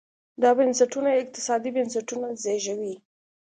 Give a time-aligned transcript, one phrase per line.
[0.41, 2.95] دا بنسټونه اقتصادي بنسټونه زېږوي.